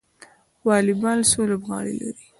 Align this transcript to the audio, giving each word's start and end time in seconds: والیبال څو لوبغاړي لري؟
والیبال 0.67 1.19
څو 1.31 1.39
لوبغاړي 1.49 1.93
لري؟ 2.01 2.25